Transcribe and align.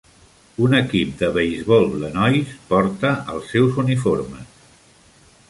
Un 0.67 0.71
equip 0.77 1.11
de 1.19 1.29
beisbol 1.35 1.85
de 2.05 2.09
nois 2.15 2.57
porta 2.73 3.13
els 3.35 3.53
seus 3.57 3.79
uniformes. 3.87 4.67